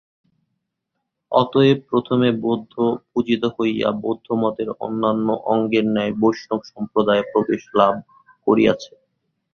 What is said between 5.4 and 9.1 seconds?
অঙ্গের ন্যায় বৈষ্ণব সম্প্রদায়ে প্রবেশ লাভ করিয়াছে।